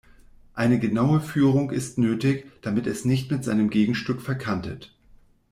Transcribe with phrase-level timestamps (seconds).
[0.55, 4.95] Eine genaue Führung ist nötig, damit es nicht mit seinem Gegenstück verkantet.